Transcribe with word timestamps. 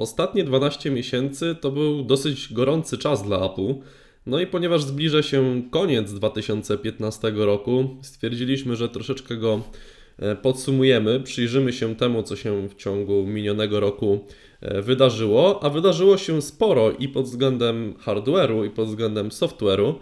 ostatnie 0.00 0.44
12 0.44 0.90
miesięcy 0.90 1.56
to 1.60 1.70
był 1.70 2.02
dosyć 2.02 2.52
gorący 2.52 2.98
czas 2.98 3.22
dla 3.22 3.50
Apple. 3.50 3.74
No 4.26 4.40
i 4.40 4.46
ponieważ 4.46 4.82
zbliża 4.82 5.22
się 5.22 5.62
koniec 5.70 6.12
2015 6.12 7.32
roku, 7.36 7.88
stwierdziliśmy, 8.02 8.76
że 8.76 8.88
troszeczkę 8.88 9.36
go 9.36 9.60
e, 10.18 10.36
podsumujemy, 10.36 11.20
przyjrzymy 11.20 11.72
się 11.72 11.96
temu, 11.96 12.22
co 12.22 12.36
się 12.36 12.68
w 12.68 12.74
ciągu 12.74 13.26
minionego 13.26 13.80
roku 13.80 14.18
e, 14.60 14.82
wydarzyło, 14.82 15.64
a 15.64 15.70
wydarzyło 15.70 16.16
się 16.16 16.42
sporo 16.42 16.90
i 16.90 17.08
pod 17.08 17.24
względem 17.24 17.94
hardware'u, 17.94 18.66
i 18.66 18.70
pod 18.70 18.88
względem 18.88 19.28
software'u, 19.28 19.94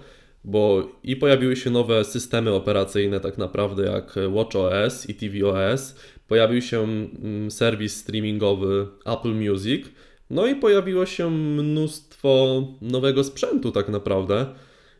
bo 0.45 0.89
i 1.03 1.17
pojawiły 1.17 1.57
się 1.57 1.71
nowe 1.71 2.05
systemy 2.05 2.55
operacyjne, 2.55 3.21
tak 3.21 3.39
naprawdę 3.39 3.85
jak 3.85 4.15
WatchOS 4.35 5.09
i 5.09 5.15
tvOS, 5.15 5.95
pojawił 6.29 6.63
się 6.63 6.83
mm, 6.83 7.51
serwis 7.51 7.97
streamingowy 7.97 8.87
Apple 9.07 9.35
Music, 9.35 9.87
no 10.31 10.47
i 10.47 10.55
pojawiło 10.55 11.07
się 11.07 11.31
mnóstwo 11.31 12.63
nowego 12.81 13.25
sprzętu 13.25 13.73
tak 13.73 13.89
naprawdę. 13.89 14.47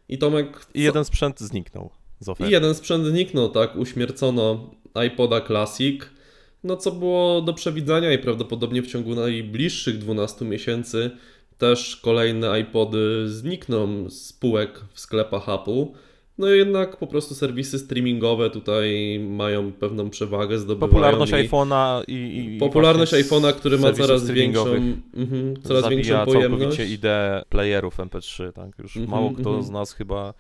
I 0.09 0.19
Tomek... 0.19 0.67
I 0.75 0.83
jeden 0.83 1.05
sprzęt 1.05 1.41
zniknął 1.41 1.91
z 2.21 2.29
oferty. 2.29 2.51
I 2.51 2.53
jeden 2.53 2.75
sprzęt 2.75 3.07
zniknął, 3.07 3.49
tak, 3.49 3.77
uśmiercono 3.77 4.71
iPoda 5.07 5.41
Classic, 5.41 6.03
no 6.65 6.77
co 6.77 6.93
było 6.93 7.43
do 7.43 7.55
przewidzenia 7.55 8.13
i 8.13 8.19
prawdopodobnie 8.19 8.83
w 8.83 8.87
ciągu 8.87 9.15
najbliższych 9.15 9.99
12 9.99 10.45
miesięcy 10.45 11.11
też 11.59 11.97
kolejne 11.97 12.61
iPody 12.61 13.29
znikną 13.29 14.11
z 14.11 14.33
półek 14.33 14.81
w 14.93 15.01
sklepach 15.01 15.49
Apple. 15.49 15.87
No 16.39 16.47
jednak 16.47 16.97
po 16.97 17.07
prostu 17.07 17.35
serwisy 17.35 17.79
streamingowe 17.79 18.51
tutaj 18.51 19.19
mają 19.31 19.73
pewną 19.73 20.11
przewagę, 20.11 20.59
zdobywają 20.59 20.91
Popularność 20.91 21.33
iPhone'a 21.33 22.03
i, 22.09 22.55
i 22.55 22.59
Popularność 22.59 23.13
iPhone'a, 23.13 23.53
który 23.53 23.79
ma 23.79 23.93
coraz 23.93 24.31
większą, 24.31 24.67
mm, 24.67 25.55
coraz 25.63 25.89
większą 25.89 26.25
pojemność. 26.25 26.63
całkowicie 26.63 26.87
ideę 26.87 27.43
playerów 27.49 27.99
MP3, 27.99 28.53
tak? 28.53 28.79
Już 28.79 28.97
-hmm, 28.97 29.09
mało 29.09 29.31
kto 29.31 29.51
-hmm. 29.51 29.63
z 29.63 29.71
nas 29.71 29.93
chyba 29.93 30.35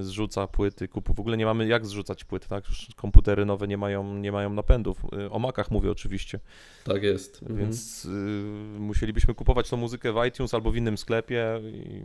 zrzuca 0.00 0.46
płyty, 0.46 0.88
kupu. 0.88 1.14
W 1.14 1.20
ogóle 1.20 1.36
nie 1.36 1.44
mamy 1.44 1.66
jak 1.66 1.86
zrzucać 1.86 2.24
płyty, 2.24 2.48
tak? 2.48 2.68
Już 2.68 2.88
komputery 2.96 3.44
nowe 3.44 3.68
nie 3.68 3.78
mają, 3.78 4.14
nie 4.14 4.32
mają 4.32 4.50
napędów. 4.50 5.02
E, 5.18 5.30
o 5.30 5.38
Macach 5.38 5.70
mówię 5.70 5.90
oczywiście. 5.90 6.40
Tak 6.84 7.02
jest. 7.02 7.42
Mhm. 7.42 7.60
Więc 7.60 8.04
y, 8.04 8.08
musielibyśmy 8.78 9.34
kupować 9.34 9.70
tą 9.70 9.76
muzykę 9.76 10.12
w 10.12 10.26
iTunes 10.26 10.54
albo 10.54 10.70
w 10.70 10.76
innym 10.76 10.98
sklepie 10.98 11.60
i 11.72 12.02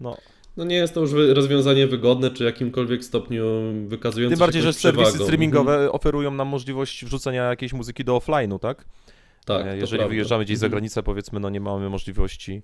no 0.00 0.16
no 0.56 0.64
nie 0.64 0.76
jest 0.76 0.94
to 0.94 1.00
już 1.00 1.12
rozwiązanie 1.12 1.86
wygodne, 1.86 2.30
czy 2.30 2.44
jakimkolwiek 2.44 3.04
stopniu 3.04 3.44
wykazujące 3.86 4.36
Tym 4.36 4.40
bardziej, 4.40 4.62
że 4.62 4.72
serwisy 4.72 5.18
streamingowe 5.18 5.72
mhm. 5.72 5.90
oferują 5.90 6.30
nam 6.30 6.48
możliwość 6.48 7.04
wrzucenia 7.04 7.42
jakiejś 7.42 7.72
muzyki 7.72 8.04
do 8.04 8.16
offline'u, 8.16 8.58
tak? 8.58 8.84
Tak. 9.44 9.66
E, 9.66 9.76
jeżeli 9.76 10.08
wyjeżdżamy 10.08 10.44
gdzieś 10.44 10.58
za 10.58 10.66
mhm. 10.66 10.70
granicę, 10.70 11.02
powiedzmy, 11.02 11.40
no 11.40 11.50
nie 11.50 11.60
mamy 11.60 11.90
możliwości 11.90 12.52
e, 12.52 12.62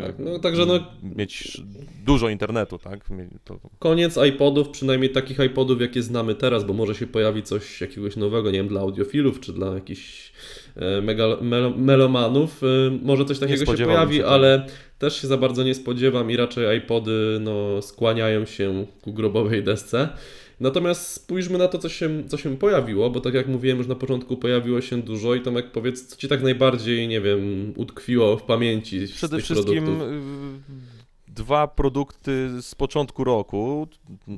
tak, 0.00 0.18
no 0.18 0.38
także 0.38 0.66
no... 0.66 0.80
mieć 1.02 1.62
dużo 2.04 2.28
internetu, 2.28 2.78
tak? 2.78 3.00
To... 3.44 3.58
Koniec 3.78 4.18
iPodów, 4.28 4.68
przynajmniej 4.68 5.10
takich 5.10 5.38
iPodów, 5.38 5.80
jakie 5.80 6.02
znamy 6.02 6.34
teraz, 6.34 6.64
bo 6.64 6.72
może 6.72 6.94
się 6.94 7.06
pojawi 7.06 7.42
coś 7.42 7.80
jakiegoś 7.80 8.16
nowego, 8.16 8.50
nie 8.50 8.58
wiem, 8.58 8.68
dla 8.68 8.80
audiofilów, 8.80 9.40
czy 9.40 9.52
dla 9.52 9.74
jakichś 9.74 10.32
e, 10.76 11.00
mega, 11.00 11.24
melomanów. 11.76 12.60
Może 13.02 13.24
coś 13.24 13.38
takiego 13.38 13.76
się 13.76 13.84
pojawi, 13.84 14.16
się, 14.16 14.22
tak. 14.22 14.32
ale 14.32 14.66
też 14.98 15.20
się 15.20 15.28
za 15.28 15.36
bardzo 15.36 15.64
nie 15.64 15.74
spodziewam 15.74 16.30
i 16.30 16.36
raczej 16.36 16.78
iPody 16.78 17.38
no, 17.40 17.82
skłaniają 17.82 18.44
się 18.44 18.86
ku 19.02 19.12
grobowej 19.12 19.64
desce. 19.64 20.08
Natomiast 20.60 21.12
spójrzmy 21.12 21.58
na 21.58 21.68
to, 21.68 21.78
co 21.78 21.88
się, 21.88 22.28
co 22.28 22.36
się 22.36 22.56
pojawiło, 22.56 23.10
bo 23.10 23.20
tak 23.20 23.34
jak 23.34 23.48
mówiłem 23.48 23.78
już 23.78 23.86
na 23.86 23.94
początku, 23.94 24.36
pojawiło 24.36 24.80
się 24.80 25.02
dużo 25.02 25.34
i 25.34 25.42
jak 25.54 25.72
powiedz, 25.72 26.06
co 26.06 26.16
Ci 26.16 26.28
tak 26.28 26.42
najbardziej, 26.42 27.08
nie 27.08 27.20
wiem, 27.20 27.72
utkwiło 27.76 28.36
w 28.36 28.42
pamięci 28.42 29.06
Przede 29.06 29.38
wszystkim 29.40 29.84
produktów? 29.84 30.08
Y, 30.08 31.32
dwa 31.32 31.66
produkty 31.66 32.62
z 32.62 32.74
początku 32.74 33.24
roku, 33.24 33.88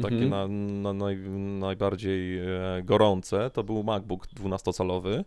takie 0.03 0.17
mhm. 0.17 0.31
na, 0.31 0.49
na 0.83 0.93
naj, 0.93 1.17
najbardziej 1.61 2.39
e, 2.39 2.45
gorące, 2.85 3.51
to 3.51 3.65
był 3.65 3.83
MacBook 3.83 4.27
12-calowy, 4.27 5.25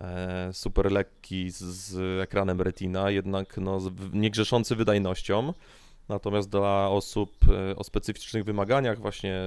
E, 0.00 0.50
super 0.52 0.92
lekki 0.92 1.50
z, 1.50 1.96
ekranem 2.22 2.60
Retina, 2.60 3.10
jednak 3.10 3.56
no, 3.58 3.78
nie 4.12 4.30
grzeszący 4.30 4.76
wydajnością. 4.76 5.52
Natomiast 6.08 6.50
dla 6.50 6.88
osób 6.90 7.36
e, 7.48 7.76
o 7.76 7.84
specyficznych 7.84 8.44
wymaganiach, 8.44 9.00
właśnie, 9.00 9.40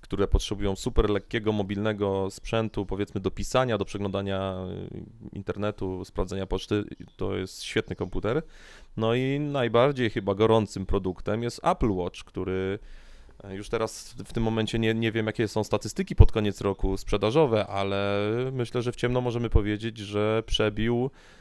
które 0.00 0.28
potrzebują 0.28 0.76
super 0.76 1.10
lekkiego, 1.10 1.52
mobilnego 1.52 2.30
sprzętu, 2.30 2.86
powiedzmy 2.86 3.20
do 3.20 3.30
pisania, 3.30 3.78
do 3.78 3.84
przeglądania 3.84 4.38
e, 4.38 5.36
internetu, 5.36 6.04
sprawdzenia 6.04 6.46
poczty, 6.46 6.84
to 7.16 7.36
jest 7.36 7.62
świetny 7.62 7.96
komputer. 7.96 8.42
No 8.96 9.14
i 9.14 9.40
najbardziej 9.40 10.10
chyba 10.10 10.34
gorącym 10.34 10.86
produktem 10.86 11.42
jest 11.42 11.60
Apple 11.64 11.90
Watch, 11.90 12.24
który 12.24 12.78
już 13.48 13.68
teraz 13.68 14.14
w 14.24 14.32
tym 14.32 14.42
momencie 14.42 14.78
nie, 14.78 14.94
nie 14.94 15.12
wiem, 15.12 15.26
jakie 15.26 15.48
są 15.48 15.64
statystyki 15.64 16.16
pod 16.16 16.32
koniec 16.32 16.60
roku 16.60 16.96
sprzedażowe, 16.96 17.66
ale 17.66 18.20
myślę, 18.52 18.82
że 18.82 18.92
w 18.92 18.96
ciemno 18.96 19.20
możemy 19.20 19.50
powiedzieć, 19.50 19.98
że 19.98 20.42
przebił 20.46 21.10
e, 21.14 21.39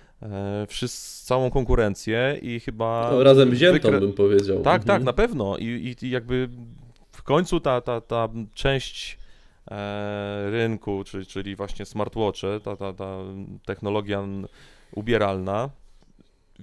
wszyscy, 0.67 1.25
całą 1.25 1.51
konkurencję 1.51 2.39
i 2.41 2.59
chyba. 2.59 3.09
No, 3.11 3.23
razem 3.23 3.49
wziętą 3.49 3.73
wykre... 3.73 3.99
bym 3.99 4.13
powiedział. 4.13 4.61
Tak, 4.61 4.81
mhm. 4.81 4.87
tak, 4.87 5.03
na 5.03 5.13
pewno. 5.13 5.57
I, 5.57 5.95
I, 6.01 6.09
jakby 6.09 6.49
w 7.11 7.23
końcu 7.23 7.59
ta, 7.59 7.81
ta, 7.81 8.01
ta 8.01 8.29
część 8.53 9.17
e, 9.71 10.51
rynku, 10.51 11.03
czyli, 11.03 11.25
czyli 11.25 11.55
właśnie 11.55 11.85
smartwatche, 11.85 12.59
ta, 12.63 12.75
ta, 12.75 12.93
ta 12.93 13.17
technologia 13.65 14.23
ubieralna, 14.95 15.69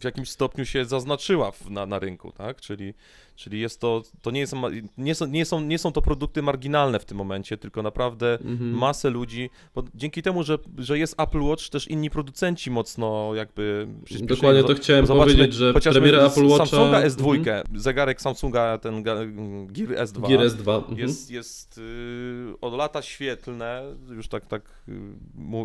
w 0.01 0.05
jakimś 0.05 0.31
stopniu 0.31 0.65
się 0.65 0.85
zaznaczyła 0.85 1.51
w, 1.51 1.71
na, 1.71 1.87
na 1.87 1.99
rynku, 1.99 2.33
tak? 2.33 2.61
Czyli, 2.61 2.95
czyli 3.37 3.61
jest 3.61 3.81
to, 3.81 4.03
to 4.23 4.31
nie, 4.31 4.41
jest, 4.41 4.55
nie, 4.99 5.15
są, 5.15 5.27
nie, 5.27 5.45
są, 5.45 5.61
nie 5.61 5.79
są 5.79 5.93
to 5.93 6.03
produkty 6.03 6.43
marginalne 6.43 6.99
w 6.99 7.05
tym 7.05 7.19
momencie, 7.19 7.59
tylko 7.59 7.83
naprawdę 7.83 8.39
mhm. 8.45 8.71
masę 8.71 9.11
ludzi, 9.11 9.51
bo 9.75 9.85
dzięki 9.95 10.23
temu, 10.23 10.43
że, 10.43 10.59
że 10.79 10.99
jest 10.99 11.21
Apple 11.21 11.41
Watch, 11.41 11.69
też 11.69 11.89
inni 11.89 12.11
producenci 12.11 12.71
mocno 12.71 13.35
jakby 13.35 13.89
Dokładnie 14.21 14.65
to 14.65 14.75
chciałem 14.75 15.07
powiedzieć, 15.07 15.55
że 15.55 15.73
premiera 15.73 16.27
Apple 16.27 16.47
Watcha... 16.47 16.67
Samsunga 16.67 17.03
S2, 17.03 17.37
mhm. 17.37 17.81
zegarek 17.81 18.21
Samsunga, 18.21 18.79
ten 18.79 19.03
Gear 19.03 19.89
S2, 19.89 20.29
Gear 20.29 20.41
S2. 20.41 20.77
Mhm. 20.77 20.99
jest, 20.99 21.31
jest 21.31 21.79
y, 21.79 22.55
od 22.61 22.75
lata 22.75 23.03
świetlne, 23.03 23.83
już 24.11 24.29
tak, 24.29 24.47
tak 24.47 24.63
y, 24.89 24.93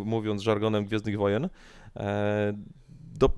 mówiąc 0.04 0.42
żargonem 0.42 0.84
Gwiezdnych 0.84 1.18
Wojen, 1.18 1.48
e, 1.96 2.52
do, 3.18 3.30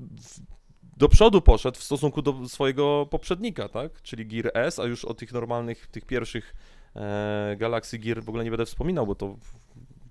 do 0.96 1.08
przodu 1.08 1.40
poszedł 1.40 1.78
w 1.78 1.84
stosunku 1.84 2.22
do 2.22 2.48
swojego 2.48 3.06
poprzednika, 3.10 3.68
tak? 3.68 4.02
Czyli 4.02 4.26
Gear 4.26 4.50
S, 4.54 4.78
a 4.78 4.84
już 4.84 5.04
o 5.04 5.14
tych 5.14 5.32
normalnych, 5.32 5.86
tych 5.86 6.04
pierwszych 6.06 6.54
e, 6.96 7.56
Galaxy 7.58 7.98
Gear 7.98 8.22
w 8.22 8.28
ogóle 8.28 8.44
nie 8.44 8.50
będę 8.50 8.66
wspominał, 8.66 9.06
bo 9.06 9.14
to 9.14 9.36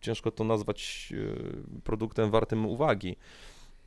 ciężko 0.02 0.32
to 0.32 0.44
nazwać 0.44 1.14
e, 1.78 1.82
produktem 1.82 2.32
wartym 2.32 2.66
uwagi. 2.66 3.16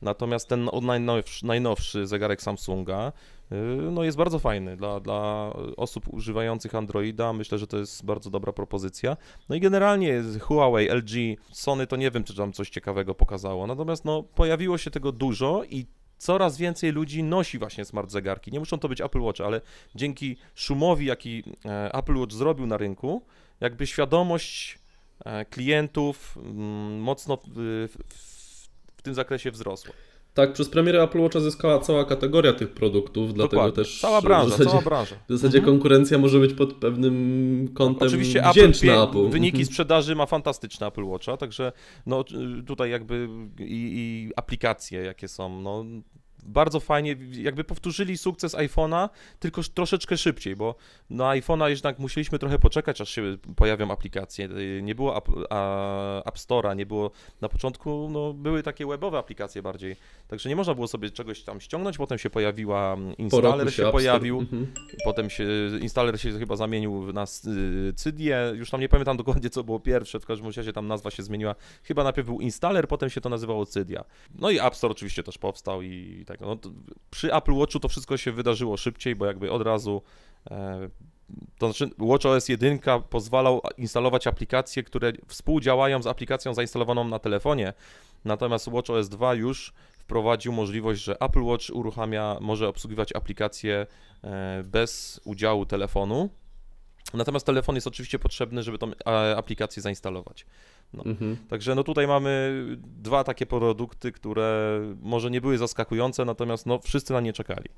Natomiast 0.01 0.47
ten 0.47 0.69
najnowszy, 0.81 1.45
najnowszy 1.45 2.07
zegarek 2.07 2.41
Samsunga 2.41 3.11
e, 3.51 3.55
no 3.91 4.03
jest 4.03 4.17
bardzo 4.17 4.39
fajny 4.39 4.77
dla, 4.77 4.99
dla 4.99 5.53
osób 5.77 6.13
używających 6.13 6.75
Androida. 6.75 7.33
Myślę, 7.33 7.57
że 7.57 7.67
to 7.67 7.77
jest 7.77 8.05
bardzo 8.05 8.29
dobra 8.29 8.53
propozycja. 8.53 9.17
No 9.49 9.55
i 9.55 9.59
generalnie 9.59 10.23
Huawei, 10.41 10.89
LG, 10.89 11.39
Sony 11.51 11.87
to 11.87 11.95
nie 11.95 12.11
wiem, 12.11 12.23
czy 12.23 12.35
tam 12.35 12.53
coś 12.53 12.69
ciekawego 12.69 13.15
pokazało. 13.15 13.67
Natomiast 13.67 14.05
no, 14.05 14.23
pojawiło 14.23 14.77
się 14.77 14.91
tego 14.91 15.11
dużo 15.11 15.63
i 15.69 15.85
coraz 16.17 16.57
więcej 16.57 16.91
ludzi 16.91 17.23
nosi 17.23 17.59
właśnie 17.59 17.85
smart 17.85 18.11
zegarki. 18.11 18.51
Nie 18.51 18.59
muszą 18.59 18.79
to 18.79 18.89
być 18.89 19.01
Apple 19.01 19.21
Watch, 19.21 19.41
ale 19.41 19.61
dzięki 19.95 20.37
szumowi, 20.55 21.05
jaki 21.05 21.43
e, 21.65 21.93
Apple 21.93 22.17
Watch 22.17 22.33
zrobił 22.33 22.67
na 22.67 22.77
rynku, 22.77 23.21
jakby 23.59 23.87
świadomość 23.87 24.79
e, 25.25 25.45
klientów 25.45 26.37
mm, 26.37 26.99
mocno 26.99 27.37
w, 27.47 27.87
w 28.97 29.01
tym 29.01 29.13
zakresie 29.13 29.51
wzrosła. 29.51 29.93
Tak, 30.37 30.53
przez 30.53 30.69
premierę 30.69 31.03
Apple 31.03 31.19
Watcha 31.19 31.39
zyskała 31.39 31.79
cała 31.79 32.05
kategoria 32.05 32.53
tych 32.53 32.69
produktów, 32.69 33.33
Dokładnie. 33.33 33.49
dlatego 33.49 33.75
też 33.75 34.01
cała 34.01 34.21
branża, 34.21 34.45
w 34.45 34.49
zasadzie, 34.49 34.69
cała 34.69 34.81
branża. 34.81 35.15
W 35.29 35.31
zasadzie 35.31 35.57
mhm. 35.57 35.75
konkurencja 35.75 36.17
może 36.17 36.39
być 36.39 36.53
pod 36.53 36.73
pewnym 36.73 37.67
kątem 37.73 38.07
Oczywiście 38.07 38.43
wdzięczna 38.51 38.93
Apple, 38.93 39.03
Apple. 39.03 39.29
Wyniki 39.29 39.57
mhm. 39.57 39.65
sprzedaży 39.65 40.15
ma 40.15 40.25
fantastyczne 40.25 40.87
Apple 40.87 41.03
Watcha, 41.03 41.37
także 41.37 41.71
no 42.05 42.23
tutaj 42.67 42.91
jakby 42.91 43.29
i, 43.59 43.65
i 43.65 44.31
aplikacje 44.35 44.99
jakie 44.99 45.27
są, 45.27 45.61
no 45.61 45.85
bardzo 46.47 46.79
fajnie, 46.79 47.15
jakby 47.31 47.63
powtórzyli 47.63 48.17
sukces 48.17 48.55
iPhone'a, 48.55 49.09
tylko 49.39 49.61
troszeczkę 49.73 50.17
szybciej, 50.17 50.55
bo 50.55 50.75
na 51.09 51.23
iPhone'a 51.23 51.69
jednak 51.69 51.99
musieliśmy 51.99 52.39
trochę 52.39 52.59
poczekać, 52.59 53.01
aż 53.01 53.09
się 53.09 53.37
pojawią 53.55 53.91
aplikacje. 53.91 54.49
Nie 54.81 54.95
było 54.95 55.17
App, 55.17 55.29
App 56.25 56.35
Store'a, 56.35 56.75
nie 56.75 56.85
było 56.85 57.11
na 57.41 57.49
początku, 57.49 58.09
no, 58.11 58.33
były 58.33 58.63
takie 58.63 58.85
webowe 58.87 59.17
aplikacje 59.17 59.61
bardziej, 59.61 59.95
także 60.27 60.49
nie 60.49 60.55
można 60.55 60.73
było 60.73 60.87
sobie 60.87 61.09
czegoś 61.09 61.43
tam 61.43 61.61
ściągnąć, 61.61 61.97
potem 61.97 62.17
się 62.17 62.29
pojawiła 62.29 62.97
installer, 63.17 63.73
się, 63.73 63.83
się 63.83 63.91
pojawił, 63.91 64.39
mhm. 64.39 64.67
potem 65.03 65.29
się 65.29 65.45
installer 65.81 66.21
się 66.21 66.39
chyba 66.39 66.55
zamienił 66.55 67.13
na 67.13 67.25
Cydię, 67.95 68.53
już 68.55 68.69
tam 68.69 68.81
nie 68.81 68.89
pamiętam 68.89 69.17
dokładnie 69.17 69.49
co 69.49 69.63
było 69.63 69.79
pierwsze, 69.79 70.19
w 70.19 70.25
każdym 70.25 70.47
razie 70.47 70.73
tam 70.73 70.87
nazwa 70.87 71.11
się 71.11 71.23
zmieniła, 71.23 71.55
chyba 71.83 72.03
najpierw 72.03 72.27
był 72.27 72.41
installer, 72.41 72.87
potem 72.87 73.09
się 73.09 73.21
to 73.21 73.29
nazywało 73.29 73.65
Cydia. 73.65 74.03
No 74.35 74.49
i 74.49 74.59
App 74.59 74.75
Store 74.75 74.91
oczywiście 74.91 75.23
też 75.23 75.37
powstał 75.37 75.81
i 75.81 76.23
tak, 76.27 76.36
no, 76.41 76.57
przy 77.09 77.33
Apple 77.33 77.53
Watchu 77.53 77.79
to 77.79 77.87
wszystko 77.87 78.17
się 78.17 78.31
wydarzyło 78.31 78.77
szybciej, 78.77 79.15
bo 79.15 79.25
jakby 79.25 79.51
od 79.51 79.61
razu 79.61 80.01
e, 80.51 80.89
to 81.57 81.73
znaczy 81.73 81.95
WatchOS 81.97 82.49
1 82.49 82.79
pozwalał 83.09 83.61
instalować 83.77 84.27
aplikacje, 84.27 84.83
które 84.83 85.13
współdziałają 85.27 86.01
z 86.01 86.07
aplikacją 86.07 86.53
zainstalowaną 86.53 87.03
na 87.03 87.19
telefonie, 87.19 87.73
natomiast 88.25 88.69
WatchOS 88.69 89.09
2 89.09 89.33
już 89.33 89.73
wprowadził 89.97 90.51
możliwość, 90.51 91.03
że 91.03 91.19
Apple 91.21 91.43
Watch 91.43 91.69
uruchamia, 91.73 92.37
może 92.41 92.67
obsługiwać 92.67 93.15
aplikacje 93.15 93.87
e, 94.23 94.63
bez 94.63 95.21
udziału 95.25 95.65
telefonu. 95.65 96.29
Natomiast 97.13 97.45
telefon 97.45 97.75
jest 97.75 97.87
oczywiście 97.87 98.19
potrzebny, 98.19 98.63
żeby 98.63 98.77
tą 98.77 98.91
aplikację 99.35 99.81
zainstalować. 99.81 100.45
No. 100.93 101.03
Mhm. 101.05 101.37
Także 101.49 101.75
no 101.75 101.83
tutaj 101.83 102.07
mamy 102.07 102.63
dwa 103.01 103.23
takie 103.23 103.45
produkty, 103.45 104.11
które 104.11 104.79
może 105.01 105.31
nie 105.31 105.41
były 105.41 105.57
zaskakujące, 105.57 106.25
natomiast 106.25 106.65
no 106.65 106.79
wszyscy 106.79 107.13
na 107.13 107.21
nie 107.21 107.33
czekali. 107.33 107.69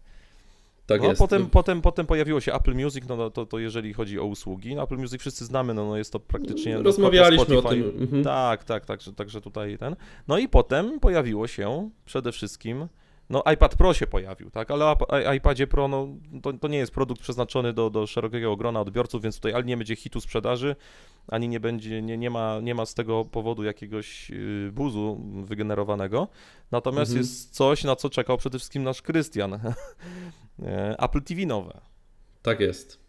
Tak 0.86 1.02
no. 1.02 1.14
Potem, 1.18 1.50
potem, 1.50 1.81
potem 1.81 2.06
pojawiło 2.06 2.42
się 2.42 2.54
Apple 2.54 2.76
Music, 2.76 3.08
no, 3.08 3.16
no 3.16 3.30
to, 3.30 3.46
to 3.46 3.60
jeżeli 3.60 3.94
chodzi 3.94 4.20
o 4.20 4.26
usługi. 4.26 4.76
No, 4.76 4.84
Apple 4.84 4.98
Music 4.98 5.22
wszyscy 5.22 5.46
znamy, 5.46 5.74
no, 5.74 5.86
no 5.86 5.98
jest 5.98 6.14
to 6.14 6.20
praktycznie... 6.20 6.76
No, 6.76 6.84
rozmawialiśmy 6.84 7.58
o 7.58 7.62
tym. 7.62 7.94
Mhm. 8.00 8.24
Tak, 8.24 8.64
tak, 8.64 8.86
także, 8.86 9.14
także 9.14 9.42
tutaj 9.42 9.78
ten. 9.78 9.96
No 10.28 10.38
i 10.38 10.48
potem 10.48 11.00
pojawiło 11.00 11.48
się 11.48 11.90
przede 12.06 12.31
wszystkim 12.31 12.88
no 13.30 13.44
iPad 13.54 13.76
Pro 13.76 13.94
się 13.94 14.08
pojawił, 14.08 14.50
tak, 14.50 14.72
ale 14.72 14.96
iPadzie 15.38 15.68
Pro 15.68 15.88
no, 15.88 16.08
to, 16.42 16.54
to 16.54 16.68
nie 16.68 16.78
jest 16.78 16.92
produkt 16.92 17.22
przeznaczony 17.22 17.74
do, 17.74 17.90
do 17.90 18.08
szerokiego 18.08 18.56
grona 18.56 18.81
odbiorców, 18.81 19.22
więc 19.22 19.36
tutaj 19.36 19.54
ani 19.54 19.68
nie 19.68 19.78
będzie 19.78 19.96
hitu 19.96 20.22
sprzedaży, 20.22 20.76
ani 21.28 21.48
nie 21.48 21.60
będzie, 21.60 22.02
nie, 22.02 22.18
nie, 22.18 22.30
ma, 22.30 22.60
nie 22.60 22.76
ma 22.76 22.86
z 22.86 22.94
tego 22.94 23.26
powodu 23.26 23.64
jakiegoś 23.64 24.31
y, 24.31 24.72
buzu 24.74 25.22
wygenerowanego. 25.44 26.28
Natomiast 26.72 27.12
mhm. 27.12 27.22
jest 27.22 27.56
coś, 27.56 27.84
na 27.84 27.96
co 27.96 28.10
czekał 28.10 28.38
przede 28.38 28.58
wszystkim 28.58 28.84
nasz 28.84 29.02
Krystian. 29.02 29.60
E, 30.64 30.96
Apple 31.00 31.22
TV 31.22 31.46
nowe. 31.46 31.81
Tak 32.42 32.60
jest. 32.60 33.00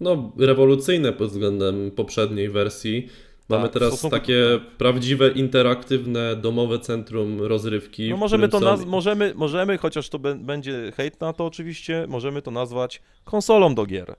No, 0.00 0.32
rewolucyjne 0.38 1.12
pod 1.12 1.30
względem 1.30 1.90
poprzedniej 1.90 2.48
wersji. 2.48 3.08
Mamy 3.48 3.62
tak, 3.64 3.72
teraz 3.72 3.88
stosunku... 3.88 4.16
takie 4.16 4.60
prawdziwe, 4.78 5.30
interaktywne, 5.30 6.36
domowe 6.36 6.78
centrum 6.78 7.42
rozrywki. 7.42 8.10
No 8.10 8.16
możemy 8.16 8.48
to 8.48 8.60
naz- 8.60 8.86
możemy, 8.86 9.32
możemy, 9.34 9.78
chociaż 9.78 10.08
to 10.08 10.18
będzie 10.18 10.92
hejt 10.96 11.20
na 11.20 11.32
to 11.32 11.46
oczywiście, 11.46 12.06
możemy 12.08 12.42
to 12.42 12.50
nazwać 12.50 13.02
konsolą 13.24 13.74
do 13.74 13.86
gier. 13.86 14.16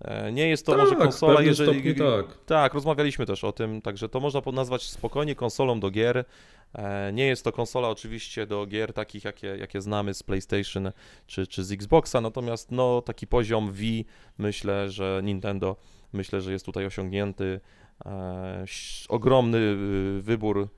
E, 0.00 0.32
nie 0.32 0.48
jest 0.48 0.66
to 0.66 0.72
tak, 0.72 0.80
może 0.80 0.96
konsola, 0.96 1.42
jeżeli. 1.42 1.94
Tak. 1.94 2.38
tak, 2.46 2.74
rozmawialiśmy 2.74 3.26
też 3.26 3.44
o 3.44 3.52
tym, 3.52 3.82
także 3.82 4.08
to 4.08 4.20
można 4.20 4.40
nazwać 4.52 4.82
spokojnie 4.82 5.34
konsolą 5.34 5.80
do 5.80 5.90
gier. 5.90 6.24
E, 6.74 7.12
nie 7.12 7.26
jest 7.26 7.44
to 7.44 7.52
konsola 7.52 7.88
oczywiście 7.88 8.46
do 8.46 8.66
gier 8.66 8.92
takich, 8.92 9.24
jakie, 9.24 9.46
jakie 9.46 9.80
znamy 9.80 10.14
z 10.14 10.22
PlayStation 10.22 10.92
czy, 11.26 11.46
czy 11.46 11.64
z 11.64 11.72
Xboxa, 11.72 12.20
natomiast 12.20 12.70
no, 12.70 13.02
taki 13.02 13.26
poziom 13.26 13.72
V 13.72 13.82
myślę, 14.38 14.90
że 14.90 15.20
Nintendo 15.24 15.76
myślę, 16.12 16.40
że 16.40 16.52
jest 16.52 16.66
tutaj 16.66 16.86
osiągnięty. 16.86 17.60
E, 18.04 18.64
ogromny 19.08 19.58
y, 19.58 20.22
wybór 20.22 20.68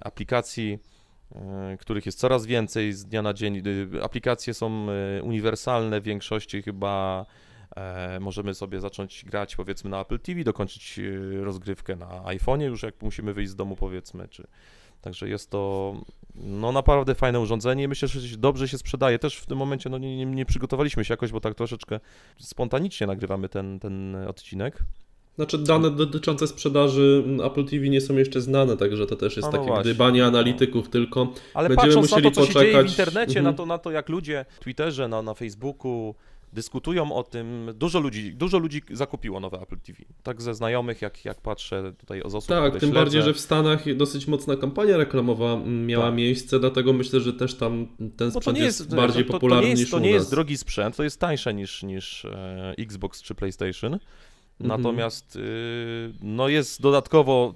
aplikacji, 0.00 0.78
których 1.78 2.06
jest 2.06 2.18
coraz 2.18 2.46
więcej 2.46 2.92
z 2.92 3.04
dnia 3.04 3.22
na 3.22 3.34
dzień. 3.34 3.62
Y, 3.66 4.04
aplikacje 4.04 4.54
są 4.54 4.86
uniwersalne 5.22 6.00
w 6.00 6.04
większości 6.04 6.62
chyba 6.62 7.26
E, 7.76 8.20
możemy 8.20 8.54
sobie 8.54 8.80
zacząć 8.80 9.24
grać 9.24 9.56
powiedzmy 9.56 9.90
na 9.90 10.00
Apple 10.00 10.18
TV, 10.18 10.44
dokończyć 10.44 10.98
e, 10.98 11.44
rozgrywkę 11.44 11.96
na 11.96 12.06
iPhone'ie 12.06 12.62
już 12.62 12.82
jak 12.82 13.02
musimy 13.02 13.32
wyjść 13.34 13.50
z 13.50 13.56
domu 13.56 13.76
powiedzmy, 13.76 14.28
czy 14.28 14.46
Także 15.00 15.28
jest 15.28 15.50
to 15.50 15.94
no 16.34 16.72
naprawdę 16.72 17.14
fajne 17.14 17.40
urządzenie 17.40 17.84
i 17.84 17.88
myślę, 17.88 18.08
że 18.08 18.36
dobrze 18.36 18.68
się 18.68 18.78
sprzedaje. 18.78 19.18
Też 19.18 19.36
w 19.36 19.46
tym 19.46 19.58
momencie 19.58 19.90
no, 19.90 19.98
nie, 19.98 20.16
nie, 20.16 20.26
nie 20.26 20.46
przygotowaliśmy 20.46 21.04
się 21.04 21.12
jakoś, 21.12 21.32
bo 21.32 21.40
tak 21.40 21.54
troszeczkę 21.54 22.00
spontanicznie 22.38 23.06
nagrywamy 23.06 23.48
ten, 23.48 23.80
ten 23.80 24.16
odcinek. 24.16 24.78
Znaczy 25.40 25.58
dane 25.58 25.90
dotyczące 25.90 26.46
sprzedaży 26.46 27.24
Apple 27.44 27.64
TV 27.64 27.88
nie 27.88 28.00
są 28.00 28.16
jeszcze 28.16 28.40
znane, 28.40 28.76
także 28.76 29.06
to 29.06 29.16
też 29.16 29.36
jest 29.36 29.48
no 29.48 29.52
takie 29.52 29.66
właśnie. 29.66 29.84
gdybanie 29.84 30.26
analityków 30.26 30.88
tylko. 30.88 31.32
Ale 31.54 31.68
Będziemy 31.68 31.86
patrząc 31.86 32.10
musieli 32.10 32.28
na 32.28 32.30
to, 32.30 32.34
co 32.34 32.46
poczekać. 32.46 32.62
się 32.62 32.72
dzieje 32.72 32.84
w 32.84 32.88
internecie, 32.88 33.38
mhm. 33.38 33.44
na, 33.44 33.52
to, 33.52 33.66
na 33.66 33.78
to 33.78 33.90
jak 33.90 34.08
ludzie 34.08 34.44
w 34.60 34.64
Twitterze, 34.64 35.08
na, 35.08 35.22
na 35.22 35.34
Facebooku, 35.34 36.14
dyskutują 36.52 37.12
o 37.12 37.22
tym. 37.22 37.70
Dużo 37.74 38.00
ludzi, 38.00 38.34
dużo 38.34 38.58
ludzi 38.58 38.82
zakupiło 38.90 39.40
nowe 39.40 39.60
Apple 39.60 39.78
TV. 39.78 39.98
Tak 40.22 40.42
ze 40.42 40.54
znajomych, 40.54 41.02
jak, 41.02 41.24
jak 41.24 41.40
patrzę 41.40 41.92
tutaj 41.98 42.22
z 42.26 42.34
osób, 42.34 42.48
Tak, 42.48 42.72
tym 42.72 42.80
śledzę. 42.80 42.94
bardziej, 42.94 43.22
że 43.22 43.34
w 43.34 43.40
Stanach 43.40 43.96
dosyć 43.96 44.26
mocna 44.26 44.56
kampania 44.56 44.96
reklamowa 44.96 45.56
miała 45.66 46.06
tak. 46.06 46.14
miejsce, 46.14 46.60
dlatego 46.60 46.92
myślę, 46.92 47.20
że 47.20 47.32
też 47.32 47.54
tam 47.54 47.86
ten 48.16 48.32
sprzęt 48.32 48.58
jest, 48.58 48.80
jest, 48.80 48.94
bardziej 48.94 49.24
to, 49.24 49.32
popularny 49.32 49.62
to 49.62 49.66
nie 49.66 49.70
jest, 49.70 49.82
niż 49.82 49.90
To 49.90 49.98
nie 49.98 50.10
jest 50.10 50.30
drogi 50.30 50.58
sprzęt, 50.58 50.96
to 50.96 51.02
jest 51.02 51.20
tańsze 51.20 51.54
niż, 51.54 51.82
niż 51.82 52.24
e, 52.24 52.74
Xbox 52.78 53.22
czy 53.22 53.34
PlayStation. 53.34 53.98
Mhm. 54.60 54.80
Natomiast 54.80 55.36
y, 55.36 56.12
no 56.22 56.48
jest 56.48 56.82
dodatkowo 56.82 57.54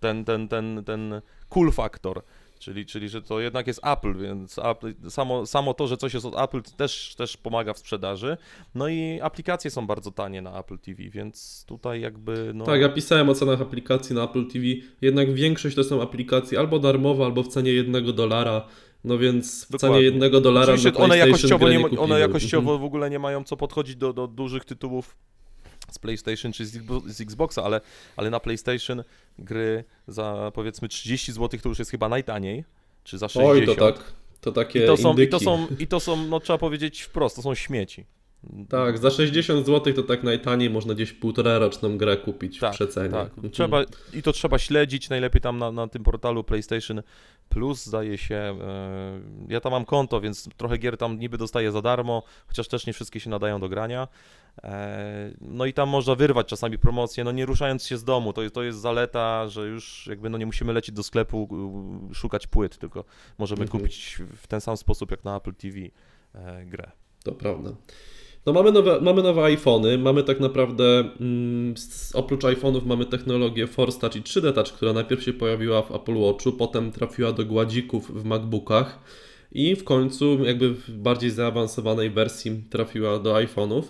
ten, 0.00 0.24
ten, 0.24 0.48
ten, 0.48 0.82
ten 0.84 1.20
cool 1.48 1.72
faktor 1.72 2.22
Czyli, 2.58 2.86
czyli, 2.86 3.08
że 3.08 3.22
to 3.22 3.40
jednak 3.40 3.66
jest 3.66 3.80
Apple, 3.86 4.18
więc 4.18 4.58
Apple, 4.58 4.94
samo, 5.10 5.46
samo 5.46 5.74
to, 5.74 5.86
że 5.86 5.96
coś 5.96 6.14
jest 6.14 6.26
od 6.26 6.40
Apple 6.40 6.62
też, 6.62 7.14
też 7.14 7.36
pomaga 7.36 7.72
w 7.72 7.78
sprzedaży. 7.78 8.36
No 8.74 8.88
i 8.88 9.20
aplikacje 9.22 9.70
są 9.70 9.86
bardzo 9.86 10.10
tanie 10.10 10.42
na 10.42 10.60
Apple 10.60 10.78
TV, 10.78 11.02
więc 11.02 11.64
tutaj 11.68 12.00
jakby. 12.00 12.52
No... 12.54 12.64
Tak, 12.64 12.80
ja 12.80 12.88
pisałem 12.88 13.28
o 13.28 13.34
cenach 13.34 13.60
aplikacji 13.60 14.14
na 14.14 14.24
Apple 14.24 14.46
TV. 14.46 14.64
Jednak 15.00 15.34
większość 15.34 15.76
to 15.76 15.84
są 15.84 16.02
aplikacje 16.02 16.58
albo 16.58 16.78
darmowe, 16.78 17.24
albo 17.24 17.42
w 17.42 17.48
cenie 17.48 17.72
jednego 17.72 18.12
dolara. 18.12 18.66
No 19.04 19.18
więc 19.18 19.64
w 19.64 19.70
Dokładnie. 19.70 19.96
cenie 19.96 20.04
jednego 20.04 20.40
dolara 20.40 20.72
Oczywiście 20.72 20.94
one 20.94 21.18
jakościowo, 21.18 21.68
nie, 21.68 21.78
nie 21.78 21.98
one 21.98 22.20
jakościowo 22.20 22.70
mhm. 22.70 22.80
w 22.80 22.84
ogóle 22.84 23.10
nie 23.10 23.18
mają 23.18 23.44
co 23.44 23.56
podchodzić 23.56 23.96
do, 23.96 24.12
do 24.12 24.26
dużych 24.26 24.64
tytułów 24.64 25.16
z 25.90 25.98
PlayStation 25.98 26.52
czy 26.52 26.66
z 27.06 27.20
Xboxa, 27.20 27.64
ale, 27.64 27.80
ale 28.16 28.30
na 28.30 28.40
PlayStation 28.40 29.04
gry 29.38 29.84
za 30.08 30.52
powiedzmy 30.54 30.88
30 30.88 31.32
zł 31.32 31.60
to 31.62 31.68
już 31.68 31.78
jest 31.78 31.90
chyba 31.90 32.08
najtaniej, 32.08 32.64
czy 33.04 33.18
za 33.18 33.28
60. 33.28 33.68
Oj, 33.68 33.76
to 33.76 33.92
tak, 33.92 34.12
to 34.40 34.52
takie 34.52 34.84
I 34.84 34.86
to 34.86 34.96
są, 34.96 35.16
i 35.16 35.28
to 35.28 35.40
są, 35.40 35.66
i 35.78 35.86
to 35.86 36.00
są, 36.00 36.16
no 36.16 36.40
trzeba 36.40 36.58
powiedzieć 36.58 37.02
wprost, 37.02 37.36
to 37.36 37.42
są 37.42 37.54
śmieci. 37.54 38.04
Tak, 38.68 38.98
za 38.98 39.10
60 39.10 39.66
zł 39.66 39.94
to 39.94 40.02
tak 40.02 40.22
najtaniej 40.22 40.70
można 40.70 40.94
gdzieś 40.94 41.12
półtora 41.12 41.58
roczną 41.58 41.98
grę 41.98 42.16
kupić 42.16 42.58
tak, 42.58 42.72
w 42.72 42.74
przecenie. 42.74 43.10
Tak, 43.10 43.28
mhm. 43.28 43.50
trzeba, 43.50 43.82
i 44.12 44.22
to 44.22 44.32
trzeba 44.32 44.58
śledzić, 44.58 45.08
najlepiej 45.08 45.40
tam 45.40 45.58
na, 45.58 45.72
na 45.72 45.88
tym 45.88 46.02
portalu 46.02 46.44
PlayStation 46.44 47.02
Plus 47.48 47.84
zdaje 47.84 48.18
się, 48.18 48.34
e, 48.34 49.20
ja 49.48 49.60
tam 49.60 49.72
mam 49.72 49.84
konto, 49.84 50.20
więc 50.20 50.48
trochę 50.56 50.78
gier 50.78 50.96
tam 50.96 51.18
niby 51.18 51.38
dostaję 51.38 51.72
za 51.72 51.82
darmo, 51.82 52.22
chociaż 52.46 52.68
też 52.68 52.86
nie 52.86 52.92
wszystkie 52.92 53.20
się 53.20 53.30
nadają 53.30 53.60
do 53.60 53.68
grania. 53.68 54.08
E, 54.64 55.30
no 55.40 55.66
i 55.66 55.72
tam 55.72 55.88
można 55.88 56.14
wyrwać 56.14 56.46
czasami 56.46 56.78
promocję, 56.78 57.24
no 57.24 57.32
nie 57.32 57.46
ruszając 57.46 57.86
się 57.86 57.96
z 57.96 58.04
domu, 58.04 58.32
to 58.32 58.42
jest, 58.42 58.54
to 58.54 58.62
jest 58.62 58.80
zaleta, 58.80 59.48
że 59.48 59.66
już 59.66 60.06
jakby 60.06 60.30
no 60.30 60.38
nie 60.38 60.46
musimy 60.46 60.72
lecieć 60.72 60.94
do 60.94 61.02
sklepu, 61.02 61.48
szukać 62.12 62.46
płyt, 62.46 62.78
tylko 62.78 63.04
możemy 63.38 63.62
mhm. 63.62 63.80
kupić 63.80 64.18
w 64.36 64.46
ten 64.46 64.60
sam 64.60 64.76
sposób 64.76 65.10
jak 65.10 65.24
na 65.24 65.36
Apple 65.36 65.54
TV 65.54 65.78
e, 66.34 66.64
grę. 66.64 66.90
To 67.24 67.32
prawda. 67.32 67.70
No 68.48 68.54
mamy 68.54 68.72
nowe, 68.72 69.00
mamy 69.00 69.22
nowe 69.22 69.44
iPhony, 69.44 69.98
mamy 69.98 70.22
tak 70.22 70.40
naprawdę 70.40 71.04
mm, 71.20 71.74
oprócz 72.14 72.42
iPhone'ów 72.42 72.86
mamy 72.86 73.06
technologię 73.06 73.66
Force 73.66 74.00
Touch 74.00 74.16
i 74.16 74.22
3D 74.22 74.52
Touch, 74.52 74.66
która 74.66 74.92
najpierw 74.92 75.22
się 75.22 75.32
pojawiła 75.32 75.82
w 75.82 75.94
Apple 75.94 76.14
Watchu, 76.14 76.52
potem 76.52 76.92
trafiła 76.92 77.32
do 77.32 77.44
gładzików 77.44 78.22
w 78.22 78.24
MacBookach 78.24 78.98
i 79.52 79.76
w 79.76 79.84
końcu 79.84 80.44
jakby 80.44 80.74
w 80.74 80.90
bardziej 80.90 81.30
zaawansowanej 81.30 82.10
wersji 82.10 82.62
trafiła 82.70 83.18
do 83.18 83.34
iPhone'ów. 83.34 83.82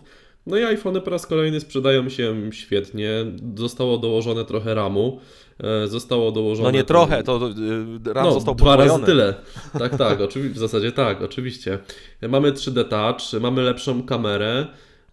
No 0.47 0.59
i 0.59 0.63
iPhony 0.63 1.01
po 1.01 1.11
raz 1.11 1.27
kolejny 1.27 1.61
sprzedają 1.61 2.09
się 2.09 2.51
świetnie. 2.53 3.11
Zostało 3.55 3.99
dołożone 3.99 4.45
trochę 4.45 4.75
RAMu. 4.75 5.21
E, 5.65 5.89
zostało 5.89 6.33
dołożone. 6.33 6.69
No 6.69 6.71
nie 6.71 6.85
trochę, 6.85 7.23
to 7.23 7.37
e, 8.11 8.13
RAM 8.15 8.25
no, 8.25 8.33
został 8.33 8.55
dwa 8.55 8.77
razy 8.77 9.03
tyle. 9.07 9.35
Tak, 9.79 9.97
tak, 9.97 10.21
oczywiście, 10.21 10.55
w 10.55 10.59
zasadzie 10.59 10.93
tak, 10.93 11.23
oczywiście. 11.23 11.79
Mamy 12.29 12.53
3D 12.53 12.85
Touch, 12.85 13.41
mamy 13.43 13.63
lepszą 13.63 14.03
kamerę. 14.03 14.67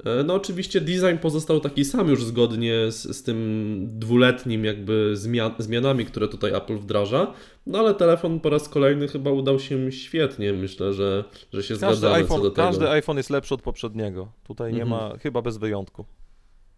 E, 0.06 0.24
no 0.24 0.34
oczywiście 0.34 0.82
design 0.82 1.18
pozostał 1.22 1.60
taki 1.60 1.86
sam 1.86 2.08
już 2.10 2.24
zgodnie 2.24 2.92
z, 2.92 3.18
z 3.18 3.24
tym 3.24 3.80
dwuletnim 4.00 4.66
jakby 4.66 5.12
zmian, 5.18 5.52
zmianami, 5.58 6.06
które 6.06 6.28
tutaj 6.28 6.54
Apple 6.54 6.78
wdraża, 6.78 7.34
no 7.68 7.80
ale 7.80 7.94
telefon 7.94 8.40
po 8.40 8.50
raz 8.50 8.70
kolejny 8.70 9.08
chyba 9.08 9.32
udał 9.32 9.60
się 9.60 9.92
świetnie, 9.92 10.54
myślę, 10.54 10.94
że, 10.94 11.24
że 11.54 11.64
się 11.64 11.74
Każdy 11.74 11.86
zgadzamy 11.98 12.16
iPhone, 12.16 12.38
co 12.38 12.44
do 12.44 12.52
tego. 12.52 12.68
każdy 12.68 12.90
iPhone 12.90 13.18
jest 13.18 13.30
lepszy 13.30 13.54
od 13.54 13.62
poprzedniego. 13.62 14.28
Tutaj 14.44 14.74
nie 14.74 14.82
Mhm. 14.84 15.02
ma, 15.12 15.18
chyba 15.18 15.42
bez 15.42 15.58
wyjątku. 15.58 16.06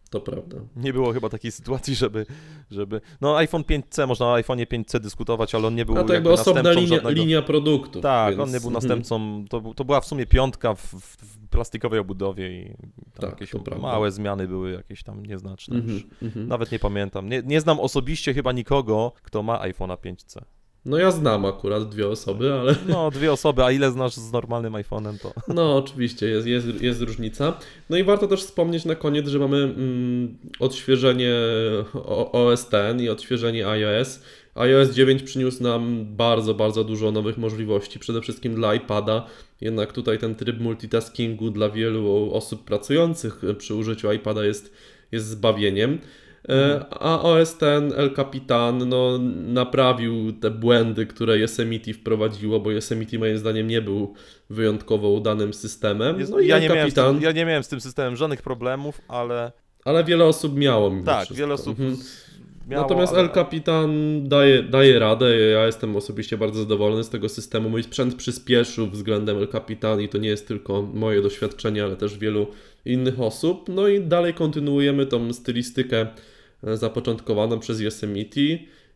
To 0.09 0.21
prawda. 0.21 0.57
Nie 0.75 0.93
było 0.93 1.13
chyba 1.13 1.29
takiej 1.29 1.51
sytuacji, 1.51 1.95
żeby, 1.95 2.25
żeby... 2.71 3.01
No 3.21 3.37
iPhone 3.37 3.61
5C, 3.61 4.07
można 4.07 4.25
o 4.25 4.33
iPhone 4.33 4.59
5C 4.59 4.99
dyskutować, 4.99 5.55
ale 5.55 5.67
on 5.67 5.75
nie 5.75 5.85
był 5.85 5.97
A 5.97 6.03
to 6.03 6.13
jakby 6.13 6.31
osobna 6.31 6.63
następcą 6.63 6.81
linia, 6.81 6.95
żadnego... 6.95 7.21
linia 7.21 7.41
produktów. 7.41 8.01
Tak, 8.01 8.29
więc- 8.29 8.43
on 8.43 8.53
nie 8.53 8.59
był 8.59 8.69
mhm. 8.69 8.73
następcą, 8.73 9.45
to, 9.49 9.73
to 9.75 9.85
była 9.85 10.01
w 10.01 10.05
sumie 10.05 10.25
piątka 10.25 10.75
w, 10.75 10.81
w, 10.81 11.37
plastikowej 11.49 11.99
obudowie 11.99 12.61
i 12.61 12.75
Tak, 13.13 13.41
jakieś 13.41 13.51
małe 13.81 14.11
zmiany 14.11 14.47
były 14.47 14.71
jakieś 14.71 15.03
tam 15.03 15.25
nieznaczne 15.25 15.77
już. 15.77 15.85
Mhm, 15.85 16.09
mhm. 16.21 16.47
Nawet 16.47 16.71
nie 16.71 16.79
pamiętam. 16.79 17.29
Nie, 17.29 17.41
nie 17.45 17.61
znam 17.61 17.79
osobiście 17.79 18.33
chyba 18.33 18.51
nikogo, 18.51 19.11
kto 19.23 19.43
ma 19.43 19.59
iPhone'a 19.59 19.97
5C. 19.97 20.41
No 20.87 20.97
ja 20.97 21.11
znam 21.11 21.45
akurat 21.45 21.89
dwie 21.89 22.07
osoby, 22.07 22.53
ale 22.53 22.75
No, 22.89 23.11
dwie 23.11 23.31
osoby, 23.31 23.63
a 23.63 23.71
ile 23.71 23.91
znasz 23.91 24.13
z 24.13 24.31
normalnym 24.31 24.73
iPhone'em, 24.73 25.19
to... 25.21 25.33
no 25.53 25.77
oczywiście 25.77 26.27
jest, 26.27 26.47
jest, 26.47 26.81
jest 26.81 27.01
różnica. 27.01 27.59
No 27.89 27.97
i 27.97 28.03
warto 28.03 28.27
też 28.27 28.43
wspomnieć 28.43 28.85
na 28.85 28.95
koniec, 28.95 29.27
że 29.27 29.39
mamy 29.39 29.57
mm, 29.57 30.37
odświeżenie 30.59 31.33
OS 32.31 32.67
X 32.73 33.01
i 33.01 33.09
odświeżenie 33.09 33.67
iOS. 33.67 34.19
iOS 34.55 34.89
9 34.89 35.23
przyniósł 35.23 35.63
nam 35.63 36.05
bardzo, 36.05 36.53
bardzo 36.53 36.83
dużo 36.83 37.11
nowych 37.11 37.37
możliwości, 37.37 37.99
przede 37.99 38.21
wszystkim 38.21 38.55
dla 38.55 38.75
iPada. 38.75 39.25
Jednak 39.61 39.93
tutaj 39.93 40.17
ten 40.19 40.35
tryb 40.35 40.59
multitaskingu 40.59 41.49
dla 41.49 41.69
wielu 41.69 42.33
osób 42.33 42.63
pracujących 42.63 43.41
przy 43.57 43.75
użyciu 43.75 44.11
iPada 44.11 44.45
jest, 44.45 44.73
jest 45.11 45.27
zbawieniem. 45.27 45.99
E, 46.49 46.85
A 46.89 47.21
OS 47.21 47.57
ten 47.57 47.93
El 47.95 48.13
Capitan 48.15 48.89
no, 48.89 49.17
naprawił 49.47 50.33
te 50.33 50.51
błędy, 50.51 51.05
które 51.05 51.39
Yosemite 51.39 51.93
wprowadziło, 51.93 52.59
bo 52.59 52.71
Yosemite 52.71 53.17
moim 53.19 53.37
zdaniem 53.37 53.67
nie 53.67 53.81
był 53.81 54.13
wyjątkowo 54.49 55.09
udanym 55.09 55.53
systemem. 55.53 56.15
No 56.29 56.39
i 56.39 56.47
ja, 56.47 56.55
El 56.55 56.61
nie 56.61 56.69
miałem 56.69 56.91
z 56.91 56.93
Capitan, 56.93 57.15
tym, 57.15 57.23
ja 57.23 57.31
nie 57.31 57.45
miałem 57.45 57.63
z 57.63 57.67
tym 57.67 57.81
systemem 57.81 58.15
żadnych 58.15 58.41
problemów, 58.41 59.01
ale 59.07 59.51
ale 59.85 60.03
wiele 60.03 60.25
osób 60.25 60.57
miało 60.57 60.91
tak, 61.05 61.15
wszystko. 61.15 61.35
wiele 61.35 61.53
osób 61.53 61.79
Mhm. 61.79 61.97
miało, 62.67 62.83
Natomiast 62.83 63.13
ale... 63.13 63.21
El 63.21 63.29
Capitan 63.29 63.91
daje, 64.29 64.63
daje 64.63 64.99
radę. 64.99 65.37
Ja 65.39 65.65
jestem 65.65 65.95
osobiście 65.95 66.37
bardzo 66.37 66.59
zadowolony 66.59 67.03
z 67.03 67.09
tego 67.09 67.29
systemu. 67.29 67.69
Mój 67.69 67.83
sprzęt 67.83 68.15
przyspieszył 68.15 68.87
względem 68.87 69.37
El 69.37 69.47
Capitan 69.47 70.01
i 70.01 70.09
to 70.09 70.17
nie 70.17 70.29
jest 70.29 70.47
tylko 70.47 70.81
moje 70.81 71.21
doświadczenie, 71.21 71.83
ale 71.83 71.95
też 71.95 72.17
wielu 72.17 72.47
innych 72.85 73.19
osób. 73.21 73.69
No 73.69 73.87
i 73.87 74.01
dalej 74.01 74.33
kontynuujemy 74.33 75.05
tą 75.05 75.33
stylistykę 75.33 76.07
zapoczątkowaną 76.63 77.59
przez 77.59 77.81
Yosemite. 77.81 78.41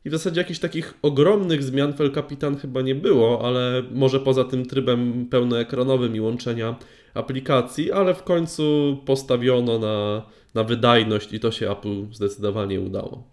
I 0.05 0.09
w 0.09 0.11
zasadzie 0.11 0.41
jakichś 0.41 0.59
takich 0.59 0.93
ogromnych 1.01 1.63
zmian 1.63 1.93
w 1.93 2.01
El 2.01 2.11
Capitan 2.11 2.57
chyba 2.57 2.81
nie 2.81 2.95
było, 2.95 3.47
ale 3.47 3.83
może 3.91 4.19
poza 4.19 4.43
tym 4.43 4.65
trybem 4.65 5.27
pełnoekranowym 5.29 6.15
i 6.15 6.19
łączenia 6.19 6.75
aplikacji, 7.13 7.91
ale 7.91 8.13
w 8.13 8.23
końcu 8.23 8.97
postawiono 9.05 9.79
na, 9.79 10.25
na 10.53 10.63
wydajność 10.63 11.33
i 11.33 11.39
to 11.39 11.51
się 11.51 11.71
Apple 11.71 12.05
zdecydowanie 12.11 12.81
udało. 12.81 13.23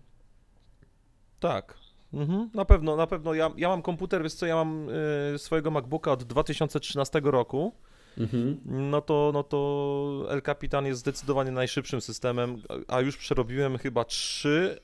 Tak. 1.41 1.79
Mhm, 2.13 2.51
na 2.55 2.65
pewno, 2.65 2.97
na 2.97 3.07
pewno. 3.07 3.35
Ja, 3.35 3.51
ja 3.57 3.69
mam 3.69 3.83
komputer, 3.83 4.23
wiesz 4.23 4.35
co, 4.35 4.47
ja 4.47 4.55
mam 4.57 4.89
y, 5.35 5.39
swojego 5.39 5.71
MacBooka 5.71 6.13
od 6.13 6.25
2013 6.25 7.21
roku. 7.25 7.73
Mhm. 8.19 8.61
No 8.65 9.01
to, 9.01 9.31
no 9.35 9.43
to 9.43 10.27
El 10.31 10.43
Capitan 10.43 10.87
jest 10.87 11.01
zdecydowanie 11.01 11.51
najszybszym 11.51 12.01
systemem, 12.01 12.63
a 12.89 13.01
już 13.01 13.17
przerobiłem 13.17 13.79
chyba 13.79 14.05
trzy. 14.05 14.79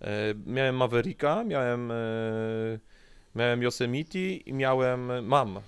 E, 0.00 0.34
Miałem 0.46 0.76
Mavericka, 0.76 1.44
miałem, 1.44 1.90
e, 1.90 1.94
miałem 3.34 3.62
Yosemite 3.62 4.18
i 4.18 4.52
miałem, 4.52 5.26
mam 5.26 5.56
e, 5.56 5.60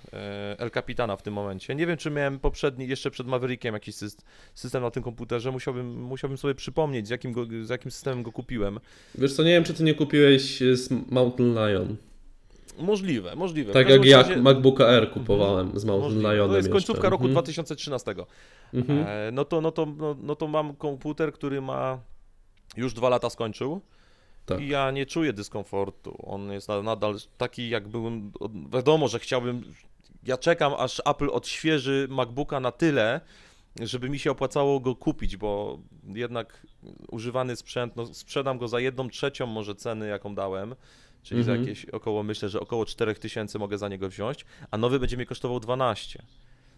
El 0.59 0.71
Capitana 0.71 1.17
w 1.17 1.23
tym 1.23 1.35
momencie. 1.35 1.75
Nie 1.75 1.87
wiem, 1.87 1.97
czy 1.97 2.11
miałem 2.11 2.39
poprzedni, 2.39 2.89
jeszcze 2.89 3.11
przed 3.11 3.27
Maverickiem 3.27 3.75
jakiś 3.75 3.95
syst- 3.95 4.23
system 4.55 4.83
na 4.83 4.91
tym 4.91 5.03
komputerze. 5.03 5.51
Musiałbym, 5.53 6.03
musiałbym 6.03 6.39
sobie 6.39 6.55
przypomnieć, 6.55 7.07
z 7.07 7.11
jakim, 7.11 7.33
go, 7.33 7.47
z 7.63 7.69
jakim 7.69 7.91
systemem 7.91 8.23
go 8.23 8.33
kupiłem. 8.33 8.81
Wiesz 9.15 9.33
co, 9.33 9.43
nie 9.43 9.51
wiem, 9.51 9.65
czy 9.65 9.75
ty 9.75 9.85
nie 9.85 9.95
kupiłeś 9.95 10.59
z 10.61 10.91
Mountain 11.11 11.55
Lion. 11.55 11.97
Możliwe, 12.79 13.37
możliwe. 13.37 13.73
Tak 13.73 13.89
jak 13.89 14.05
ja 14.05 14.17
razie- 14.23 14.37
MacBooka 14.37 14.85
R 14.87 15.11
kupowałem 15.11 15.79
z 15.79 15.85
Mountain 15.85 16.13
Możliwe. 16.15 16.35
Lionem 16.35 16.51
To 16.51 16.57
jest 16.57 16.69
końcówka 16.69 16.93
jeszcze. 16.99 17.11
roku 17.11 17.25
Mhm. 17.25 17.33
2013. 17.33 18.15
Mhm. 18.75 19.05
E, 19.09 19.31
no, 19.33 19.45
to, 19.45 19.61
no, 19.61 19.73
to, 19.73 19.87
no, 19.87 20.17
no 20.23 20.37
to 20.37 20.49
mam 20.49 20.77
komputer, 20.77 21.33
który 21.33 21.61
ma 21.61 21.99
już 22.77 22.95
dwa 22.95 23.09
lata 23.09 23.31
skończył 23.31 23.81
Tak. 24.47 24.61
i 24.61 24.69
ja 24.69 24.91
nie 24.91 25.07
czuję 25.07 25.33
dyskomfortu. 25.33 26.17
On 26.23 26.53
jest 26.53 26.69
na- 26.69 26.83
nadal 26.83 27.15
taki, 27.39 27.69
jak 27.69 27.89
byłem. 27.89 28.33
Wiadomo, 28.73 29.09
że 29.09 29.19
chciałbym. 29.19 29.63
Ja 30.27 30.37
czekam, 30.39 30.73
aż 30.79 31.03
Apple 31.07 31.29
odświeży 31.33 32.07
MacBooka 32.11 32.61
na 32.61 32.73
tyle, 32.73 33.21
żeby 33.81 34.11
mi 34.11 34.19
się 34.19 34.31
opłacało 34.31 34.81
go 34.81 34.95
kupić, 34.97 35.37
bo 35.37 35.79
jednak 36.15 36.67
używany 37.11 37.57
sprzęt, 37.57 37.97
no 37.97 38.07
sprzedam 38.07 38.59
go 38.59 38.69
za 38.69 38.81
jedną 38.81 39.09
trzecią 39.09 39.47
może 39.47 39.75
ceny, 39.75 40.09
jaką 40.09 40.35
dałem, 40.35 40.75
czyli 41.25 41.41
Mhm. 41.41 41.59
za 41.59 41.61
jakieś 41.61 41.85
około, 41.85 42.23
myślę, 42.23 42.49
że 42.49 42.61
około 42.61 42.87
4000 42.87 43.59
mogę 43.59 43.79
za 43.79 43.89
niego 43.89 44.09
wziąć, 44.09 44.45
a 44.71 44.79
nowy 44.79 44.99
będzie 44.99 45.17
mnie 45.17 45.27
kosztował 45.27 45.61
12. 45.61 46.23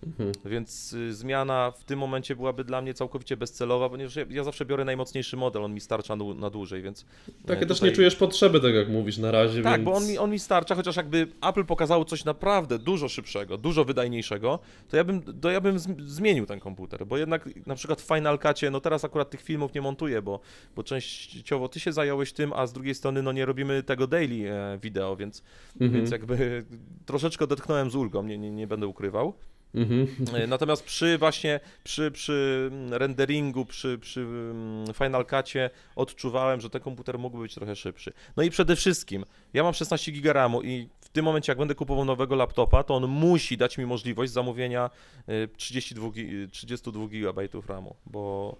Mhm. 0.06 0.32
Więc 0.44 0.92
y, 0.92 1.14
zmiana 1.14 1.70
w 1.78 1.84
tym 1.84 1.98
momencie 1.98 2.36
byłaby 2.36 2.64
dla 2.64 2.82
mnie 2.82 2.94
całkowicie 2.94 3.36
bezcelowa, 3.36 3.88
ponieważ 3.88 4.16
ja, 4.16 4.24
ja 4.30 4.44
zawsze 4.44 4.64
biorę 4.64 4.84
najmocniejszy 4.84 5.36
model, 5.36 5.64
on 5.64 5.74
mi 5.74 5.80
starcza 5.80 6.16
na, 6.16 6.50
dłużej, 6.50 6.82
więc... 6.82 7.06
E, 7.46 7.56
też 7.56 7.68
tutaj- 7.78 7.90
nie 7.90 7.96
czujesz 7.96 8.16
potrzeby, 8.16 8.60
tak 8.60 8.74
jak 8.74 8.88
mówisz 8.88 9.18
na 9.18 9.30
razie, 9.30 9.62
Tak, 9.62 9.72
więc... 9.72 9.84
bo 9.84 9.92
on 9.92 10.06
mi, 10.06 10.18
on 10.18 10.30
mi 10.30 10.38
starcza, 10.38 10.74
chociaż 10.74 10.96
jakby 10.96 11.26
Apple 11.48 11.64
pokazało 11.64 12.04
coś 12.04 12.24
naprawdę 12.24 12.78
dużo 12.78 13.08
szybszego, 13.08 13.58
dużo 13.58 13.84
wydajniejszego, 13.84 14.58
to 14.88 14.96
ja 14.96 15.04
bym, 15.04 15.22
to 15.40 15.50
ja 15.50 15.60
bym 15.60 15.76
zm- 15.78 16.00
zmienił 16.06 16.46
ten 16.46 16.60
komputer, 16.60 17.06
bo 17.06 17.16
jednak 17.18 17.48
na 17.66 17.74
przykład 17.74 18.02
w 18.02 18.06
Final 18.06 18.38
Cutie, 18.38 18.70
no 18.70 18.80
teraz 18.80 19.04
akurat 19.04 19.30
tych 19.30 19.42
filmów 19.42 19.74
nie 19.74 19.80
montuję, 19.80 20.22
bo, 20.22 20.40
bo 20.76 20.82
częściowo 20.82 21.68
ty 21.68 21.80
się 21.80 21.92
zająłeś 21.92 22.32
tym, 22.32 22.52
a 22.52 22.66
z 22.66 22.72
drugiej 22.72 22.94
strony 22.94 23.22
no 23.22 23.32
nie 23.32 23.46
robimy 23.46 23.82
tego 23.82 24.06
daily 24.06 24.50
e, 24.52 24.78
wideo, 24.82 25.16
więc, 25.16 25.42
Mhm. 25.80 25.92
więc 25.92 26.10
jakby 26.10 26.64
troszeczkę 27.06 27.44
odetchnąłem 27.44 27.90
z 27.90 27.94
ulgą, 27.94 28.22
nie, 28.22 28.38
nie, 28.38 28.50
nie 28.50 28.66
będę 28.66 28.86
ukrywał. 28.86 29.34
Mhm. 29.74 30.06
E, 30.34 30.46
Natomiast 30.46 30.84
przy 30.84 31.18
właśnie, 31.18 31.60
przy, 31.84 32.10
przy 32.10 32.70
renderingu, 32.90 33.64
przy, 33.64 33.98
przy 33.98 34.20
mm, 34.20 34.86
Final 34.94 35.26
Cutie 35.26 35.70
odczuwałem, 35.96 36.60
że 36.60 36.70
ten 36.70 36.80
komputer 36.80 37.18
mógłby 37.18 37.42
być 37.42 37.54
trochę 37.54 37.76
szybszy. 37.76 38.12
No 38.36 38.42
i 38.42 38.50
przede 38.50 38.76
wszystkim, 38.76 39.24
ja 39.54 39.62
mam 39.62 39.74
16 39.74 40.12
GB 40.12 40.32
RAMu 40.32 40.62
i 40.62 40.88
w 41.00 41.08
tym 41.08 41.24
momencie, 41.24 41.50
jak 41.52 41.58
będę 41.58 41.74
kupował 41.74 42.04
nowego 42.04 42.36
laptopa, 42.36 42.82
to 42.82 42.94
on 42.94 43.06
musi 43.06 43.56
dać 43.56 43.78
mi 43.78 43.86
możliwość 43.86 44.32
zamówienia 44.32 44.90
e, 45.26 45.48
32, 45.48 46.08
gi- 46.08 46.48
32 46.50 47.06
GB 47.08 47.48
RAMu, 47.68 47.94
bo 48.06 48.56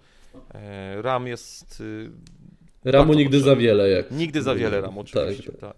e, 0.55 1.03
RAM 1.03 1.27
jest... 1.27 1.83
e, 2.87 2.91
Ramu 2.93 3.15
nigdy 3.15 3.39
za 3.41 3.45
potrzebny. 3.45 3.63
wiele, 3.65 3.89
jak... 3.91 4.11
Nigdy 4.11 4.43
za 4.43 4.55
wiele 4.55 4.81
RAM, 4.81 4.99
oczywiście, 4.99 5.53
Tak, 5.53 5.61
tak. 5.61 5.77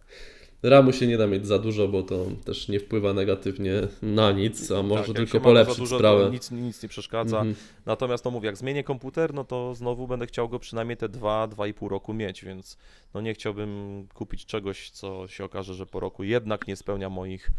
Ramu 0.63 0.93
się 0.93 1.07
nie 1.07 1.19
da 1.19 1.27
mieć 1.27 1.47
za 1.47 1.59
dużo, 1.59 1.89
bo 1.89 2.03
to 2.03 2.27
też 2.45 2.69
nie 2.69 2.81
wpływa 2.81 3.13
negatywnie 3.15 3.73
na 4.03 4.33
nic, 4.33 4.71
a 4.71 4.83
może 4.83 5.05
Tak, 5.05 5.17
tylko 5.17 5.39
za 5.39 5.45
polepszyć 5.45 5.79
dużo, 5.79 5.97
sprawę. 5.97 6.31
Nic, 6.31 6.51
nic 6.51 6.83
nie 6.83 6.89
przeszkadza. 6.89 7.37
Mhm. 7.37 7.57
Natomiast 7.87 8.25
no 8.25 8.31
mówię, 8.31 8.47
jak 8.47 8.57
zmienię 8.57 8.85
komputer, 8.85 9.35
no 9.35 9.45
to 9.45 9.75
znowu 9.75 10.07
będę 10.09 10.27
chciał 10.27 10.49
go 10.49 10.59
przynajmniej 10.59 10.97
te 10.97 11.09
2-2,5 11.09 11.89
roku 11.89 12.15
mieć, 12.15 12.45
więc 12.45 12.79
no 13.15 13.21
nie 13.21 13.35
chciałbym 13.35 14.05
kupić 14.15 14.47
czegoś, 14.47 14.91
co 14.91 15.29
się 15.29 15.45
okaże, 15.45 15.75
że 15.75 15.87
po 15.87 16.01
roku 16.01 16.25
jednak 16.25 16.67
nie 16.67 16.77
spełnia 16.77 17.11
moich 17.11 17.51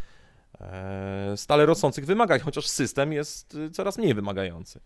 e, 0.62 1.34
stale 1.38 1.66
rosnących 1.66 2.06
wymagań, 2.06 2.40
chociaż 2.40 2.68
system 2.68 3.14
jest 3.14 3.56
y, 3.56 3.72
coraz 3.72 3.98
mniej 3.98 4.14
wymagający. 4.14 4.80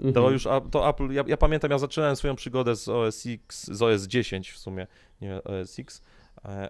To 0.00 0.06
Mhm. 0.06 0.32
już, 0.32 0.48
to 0.70 0.88
Apple, 0.88 1.12
ja, 1.12 1.24
ja 1.26 1.36
pamiętam, 1.36 1.70
ja 1.70 1.78
zaczynałem 1.78 2.16
swoją 2.16 2.36
przygodę 2.36 2.76
z 2.76 2.88
OS 2.88 3.26
X, 3.26 3.66
z 3.70 3.82
OS 3.82 4.02
10 4.02 4.50
w 4.50 4.58
sumie, 4.58 4.86
nie 5.20 5.44
OS 5.44 5.78
X, 5.78 6.02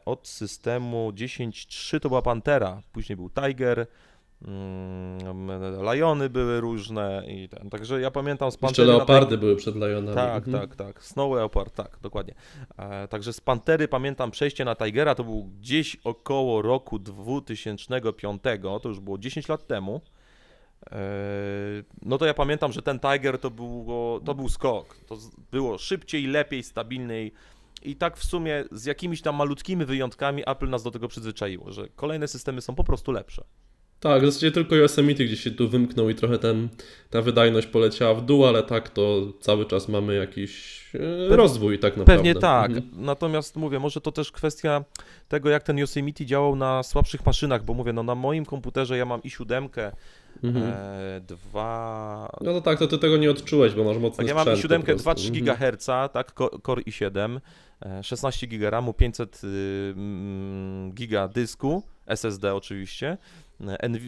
od 0.04 0.28
systemu 0.28 1.10
10.3 1.14 2.00
to 2.00 2.08
była 2.08 2.22
Pantera, 2.22 2.80
później 2.92 3.16
był 3.16 3.30
Tiger, 3.30 3.86
mm, 4.46 5.50
Liony 5.92 6.30
były 6.30 6.60
różne 6.60 7.22
i 7.28 7.48
ten, 7.48 7.70
także 7.70 8.00
ja 8.00 8.10
pamiętam 8.10 8.50
z 8.50 8.54
Jeszcze 8.54 8.66
Pantery 8.66 8.88
na 8.88 8.94
leopardy 8.96 9.38
były 9.38 9.56
przed 9.56 9.74
Lionami. 9.76 10.14
tak, 10.14 10.46
Mhm. 10.48 10.68
tak, 10.68 10.76
tak. 10.76 11.04
Snow 11.04 11.34
Leopard, 11.36 11.74
tak, 11.74 11.98
dokładnie. 12.02 12.34
E, 12.78 13.08
także 13.08 13.32
z 13.32 13.40
Pantery 13.40 13.88
pamiętam 13.88 14.30
przejście 14.30 14.64
na 14.64 14.76
Tigera, 14.76 15.14
to 15.14 15.24
był 15.24 15.44
gdzieś 15.44 15.96
około 16.04 16.62
roku 16.62 16.98
2005, 16.98 18.42
to 18.82 18.88
już 18.88 19.00
było 19.00 19.18
10 19.18 19.48
lat 19.48 19.66
temu. 19.66 20.00
E, 20.90 20.96
no 22.02 22.18
to 22.18 22.26
ja 22.26 22.34
pamiętam, 22.34 22.72
że 22.72 22.82
ten 22.82 23.00
Tiger 23.00 23.38
to, 23.38 23.50
było, 23.50 24.20
to 24.20 24.34
był 24.34 24.48
skok. 24.48 24.96
To 25.06 25.16
było 25.52 25.78
szybciej, 25.78 26.26
lepiej, 26.26 26.62
stabilniej. 26.62 27.32
I 27.84 27.96
tak 27.96 28.16
w 28.16 28.24
sumie 28.24 28.64
z 28.72 28.84
jakimiś 28.84 29.22
tam 29.22 29.36
malutkimi 29.36 29.84
wyjątkami 29.84 30.42
Apple 30.46 30.68
nas 30.68 30.82
do 30.82 30.90
tego 30.90 31.08
przyzwyczaiło, 31.08 31.72
że 31.72 31.88
kolejne 31.96 32.28
systemy 32.28 32.60
są 32.60 32.74
po 32.74 32.84
prostu 32.84 33.12
lepsze. 33.12 33.44
Tak, 34.00 34.22
w 34.22 34.26
zasadzie 34.26 34.52
tylko 34.52 34.76
Yosemite 34.76 35.24
gdzieś 35.24 35.40
się 35.40 35.50
tu 35.50 35.68
wymknął 35.68 36.10
i 36.10 36.14
trochę 36.14 36.38
ten, 36.38 36.68
ta 37.10 37.22
wydajność 37.22 37.66
poleciała 37.66 38.14
w 38.14 38.24
dół, 38.24 38.46
ale 38.46 38.62
tak 38.62 38.88
to 38.88 39.20
cały 39.40 39.66
czas 39.66 39.88
mamy 39.88 40.14
jakiś 40.14 40.82
e, 40.94 41.36
rozwój 41.36 41.78
tak 41.78 41.96
naprawdę. 41.96 42.16
Pewnie 42.16 42.34
tak. 42.34 42.70
Mhm. 42.70 42.90
Natomiast 43.04 43.56
mówię, 43.56 43.78
może 43.78 44.00
to 44.00 44.12
też 44.12 44.32
kwestia 44.32 44.84
tego, 45.28 45.50
jak 45.50 45.62
ten 45.62 45.78
Yosemite 45.78 46.26
działał 46.26 46.56
na 46.56 46.82
słabszych 46.82 47.26
maszynach, 47.26 47.64
bo 47.64 47.74
mówię, 47.74 47.92
no 47.92 48.02
na 48.02 48.14
moim 48.14 48.44
komputerze 48.44 48.96
ja 48.98 49.04
mam 49.04 49.20
i7, 49.20 49.68
Mhm. 50.44 50.64
e, 50.66 51.20
dwa... 51.20 52.28
No 52.40 52.52
to 52.52 52.60
tak, 52.60 52.78
to 52.78 52.86
ty 52.86 52.98
tego 52.98 53.16
nie 53.16 53.30
odczułeś, 53.30 53.74
bo 53.74 53.84
masz 53.84 53.98
mocny 53.98 54.16
Tak, 54.16 54.28
ja 54.28 54.34
mam 54.34 54.56
sprzęt 54.56 54.86
po 54.86 54.92
i7, 54.92 55.02
prostu. 55.02 55.10
2-3 55.10 55.38
Mhm. 55.38 55.72
GHz, 55.76 55.86
tak, 56.12 56.32
Core 56.66 56.82
i7, 56.82 57.36
e, 57.36 57.40
16 58.02 58.46
GB 58.46 58.70
RAMu, 58.70 58.92
500 58.92 59.40
y, 59.44 59.94
mm, 59.96 60.92
giga 60.94 61.28
dysku, 61.28 61.82
SSD 62.06 62.54
oczywiście, 62.54 63.18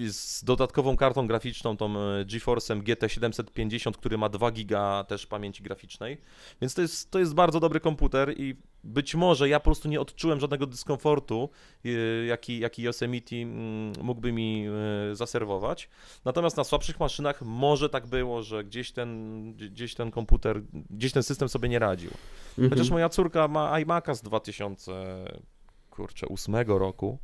z 0.08 0.44
dodatkową 0.44 0.96
kartą 0.96 1.26
graficzną, 1.26 1.76
tą 1.76 1.90
e, 1.90 2.24
GeForce'em 2.24 2.82
GT 2.82 3.08
750, 3.08 3.96
który 3.96 4.18
ma 4.18 4.28
2 4.28 4.50
giga 4.50 5.04
też 5.08 5.26
pamięci 5.26 5.62
graficznej, 5.62 6.20
więc 6.60 6.74
to 6.74 6.82
jest, 6.82 7.10
to 7.10 7.18
jest 7.18 7.34
bardzo 7.34 7.60
dobry 7.60 7.80
komputer 7.80 8.40
i 8.40 8.56
być 8.84 9.14
może 9.14 9.48
ja 9.48 9.60
po 9.60 9.64
prostu 9.64 9.88
nie 9.88 10.00
odczułem 10.00 10.40
żadnego 10.40 10.66
dyskomfortu, 10.66 11.48
y, 11.86 12.24
jaki, 12.28 12.58
jaki 12.58 12.82
Yosemite 12.82 13.36
mm, 13.36 13.92
mógłby 14.02 14.32
mi 14.32 14.66
y, 15.12 15.16
zaserwować. 15.16 15.88
Natomiast 16.24 16.56
na 16.56 16.64
słabszych 16.64 17.00
maszynach 17.00 17.42
może 17.42 17.88
tak 17.88 18.06
było, 18.06 18.42
że 18.42 18.64
gdzieś 18.64 18.92
ten, 18.92 19.52
gdzieś 19.52 19.94
ten 19.94 20.10
komputer, 20.10 20.62
gdzieś 20.90 21.12
ten 21.12 21.22
system 21.22 21.48
sobie 21.48 21.68
nie 21.68 21.78
radził. 21.78 22.10
Mhm. 22.50 22.70
Chociaż 22.70 22.90
moja 22.90 23.08
córka 23.08 23.48
ma 23.48 23.80
iMac'a 23.80 24.14
z 24.14 24.22
2008 24.22 26.54
roku 26.66 27.18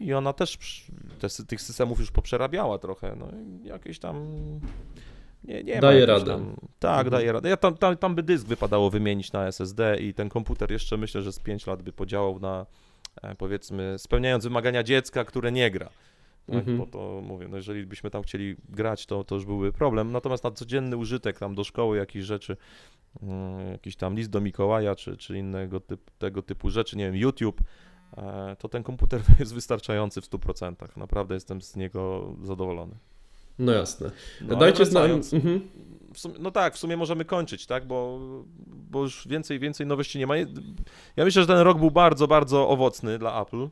i 0.00 0.14
ona 0.14 0.32
też 0.32 0.58
te, 1.20 1.44
tych 1.46 1.60
systemów 1.60 1.98
już 2.00 2.10
poprzerabiała 2.10 2.78
trochę, 2.78 3.16
no 3.16 3.28
i 3.62 3.68
jakieś 3.68 3.98
tam... 3.98 4.26
Nie, 5.44 5.64
nie 5.64 5.80
Daje 5.80 6.06
radę. 6.06 6.26
Tam, 6.26 6.56
tak, 6.78 7.06
Mhm. 7.06 7.10
daje 7.10 7.32
radę. 7.32 7.48
Ja 7.48 7.56
tam, 7.56 7.76
tam, 7.76 7.96
tam 7.96 8.14
by 8.14 8.22
dysk 8.22 8.46
wypadało 8.46 8.90
wymienić 8.90 9.32
na 9.32 9.46
SSD 9.46 9.96
i 10.00 10.14
ten 10.14 10.28
komputer 10.28 10.70
jeszcze 10.72 10.96
myślę, 10.96 11.22
że 11.22 11.32
z 11.32 11.38
5 11.38 11.66
lat 11.66 11.82
by 11.82 11.92
podziałał 11.92 12.38
na 12.40 12.66
e, 13.22 13.34
powiedzmy 13.34 13.94
spełniając 13.98 14.44
wymagania 14.44 14.82
dziecka, 14.82 15.24
które 15.24 15.52
nie 15.52 15.70
gra. 15.70 15.86
Tak, 16.46 16.56
Mhm. 16.56 16.78
bo 16.78 16.86
to 16.86 17.20
mówię, 17.24 17.48
no 17.48 17.56
jeżeli 17.56 17.86
byśmy 17.86 18.10
tam 18.10 18.22
chcieli 18.22 18.56
grać, 18.68 19.06
to, 19.06 19.24
to 19.24 19.34
już 19.34 19.44
byłby 19.44 19.72
problem. 19.72 20.12
Natomiast 20.12 20.44
na 20.44 20.50
codzienny 20.50 20.96
użytek 20.96 21.38
tam 21.38 21.54
do 21.54 21.64
szkoły 21.64 21.96
jakieś 21.96 22.24
rzeczy, 22.24 22.56
mm, 23.22 23.72
jakiś 23.72 23.96
tam 23.96 24.14
list 24.14 24.30
do 24.30 24.40
Mikołaja, 24.40 24.94
czy, 24.94 25.16
czy 25.16 25.38
innego 25.38 25.80
typ, 25.80 26.10
tego 26.18 26.42
typu 26.42 26.70
rzeczy, 26.70 26.96
nie 26.96 27.04
wiem, 27.04 27.16
YouTube, 27.16 27.60
to 28.58 28.68
ten 28.68 28.82
komputer 28.82 29.22
jest 29.40 29.54
wystarczający 29.54 30.20
w 30.20 30.24
100%. 30.30 30.96
Naprawdę 30.96 31.34
jestem 31.34 31.62
z 31.62 31.76
niego 31.76 32.34
zadowolony. 32.42 32.94
No 33.58 33.72
jasne. 33.72 34.10
No, 34.40 34.56
Dajcie 34.56 34.86
znać. 34.86 35.10
Mhm. 35.32 35.68
no 36.38 36.50
tak, 36.50 36.74
w 36.74 36.78
sumie 36.78 36.96
możemy 36.96 37.24
kończyć, 37.24 37.66
tak, 37.66 37.86
bo, 37.86 38.20
bo 38.66 39.02
już 39.02 39.28
więcej, 39.28 39.58
więcej 39.58 39.86
nowości 39.86 40.18
nie 40.18 40.26
ma. 40.26 40.36
Ja 40.36 41.24
myślę, 41.24 41.42
że 41.42 41.46
ten 41.46 41.58
rok 41.58 41.78
był 41.78 41.90
bardzo, 41.90 42.26
bardzo 42.26 42.68
owocny 42.68 43.18
dla 43.18 43.42
Apple. 43.42 43.68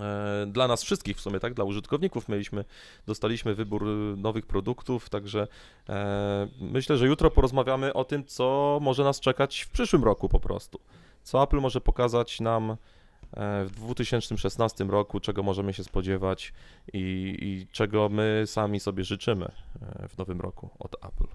E, 0.00 0.46
Dla 0.46 0.68
nas 0.68 0.82
wszystkich 0.82 1.16
w 1.16 1.20
sumie, 1.20 1.40
tak, 1.40 1.54
dla 1.54 1.64
użytkowników 1.64 2.28
mieliśmy, 2.28 2.64
dostaliśmy 3.06 3.54
wybór 3.54 3.88
y, 3.88 4.16
nowych 4.16 4.46
produktów, 4.46 5.08
także 5.10 5.48
e, 5.88 6.48
myślę, 6.60 6.96
że 6.96 7.06
jutro 7.06 7.30
porozmawiamy 7.30 7.92
o 7.92 8.04
tym, 8.04 8.24
co 8.24 8.78
może 8.82 9.04
nas 9.04 9.20
czekać 9.20 9.60
w 9.60 9.70
przyszłym 9.70 10.04
roku 10.04 10.28
po 10.28 10.40
prostu. 10.40 10.80
Co 11.22 11.42
Apple 11.42 11.60
może 11.60 11.80
pokazać 11.80 12.40
nam 12.40 12.70
e, 12.70 12.76
w 13.66 13.70
2016 13.76 14.84
roku, 14.84 15.20
czego 15.20 15.42
możemy 15.42 15.72
się 15.72 15.84
spodziewać 15.84 16.52
i, 16.92 16.98
i 17.40 17.66
czego 17.72 18.08
my 18.08 18.42
sami 18.46 18.80
sobie 18.80 19.04
życzymy 19.04 19.44
e, 19.44 20.08
w 20.08 20.18
nowym 20.18 20.40
roku 20.40 20.70
od 20.78 20.94
Apple. 20.94 21.26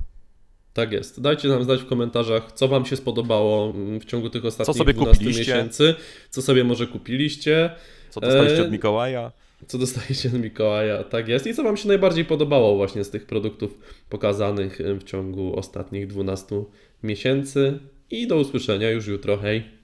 Tak 0.74 0.92
jest. 0.92 1.22
Dajcie 1.22 1.48
nam 1.48 1.63
znać 1.63 1.82
w 1.82 1.86
komentarzach, 1.86 2.51
co 2.51 2.68
Wam 2.68 2.86
się 2.86 2.96
spodobało 2.96 3.70
mm, 3.70 4.00
w 4.00 4.06
ciągu 4.06 4.30
tych 4.30 4.46
ostatnich 4.46 4.77
sobie 4.77 4.94
12 4.94 5.18
kupiliście? 5.18 5.39
miesięcy, 5.54 5.96
co 6.30 6.42
sobie 6.42 6.63
może 6.63 6.88
kupiliście, 6.88 7.70
Co 8.10 8.20
dostaliście 8.22 8.60
E, 8.62 8.66
od 8.66 8.72
Mikołaja? 8.72 9.32
co 9.68 9.77
dostaliście 9.77 10.30
od 10.30 10.36
Mikołaja, 10.36 11.04
tak 11.04 11.27
jest, 11.27 11.48
i 11.48 11.54
co 11.54 11.63
Wam 11.63 11.77
się 11.77 11.88
najbardziej 11.88 12.25
podobało 12.25 12.75
właśnie 12.75 13.04
z 13.04 13.10
tych 13.10 13.25
produktów 13.25 13.77
pokazanych 14.10 14.80
w 15.00 15.04
ciągu 15.04 15.60
ostatnich 15.60 16.08
12 16.08 16.63
miesięcy. 17.04 17.80
I 18.12 18.27
do 18.27 18.36
usłyszenia 18.38 18.89
już 18.92 19.08
jutro. 19.08 19.38
Hej! 19.38 19.76